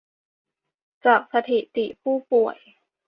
[1.05, 2.57] จากสถิติผู้ป่วย